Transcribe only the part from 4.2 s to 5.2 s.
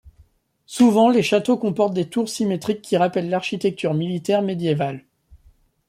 médiévale.